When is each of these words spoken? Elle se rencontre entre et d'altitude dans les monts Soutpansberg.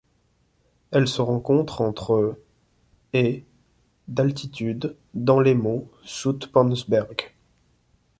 Elle 0.89 1.07
se 1.07 1.21
rencontre 1.21 1.79
entre 1.79 2.35
et 3.13 3.45
d'altitude 4.07 4.97
dans 5.13 5.39
les 5.39 5.53
monts 5.53 5.91
Soutpansberg. 6.03 7.35